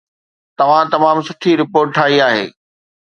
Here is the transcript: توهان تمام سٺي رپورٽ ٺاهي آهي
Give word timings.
توهان 0.57 0.85
تمام 0.95 1.17
سٺي 1.27 1.51
رپورٽ 1.61 1.87
ٺاهي 1.95 2.17
آهي 2.27 2.45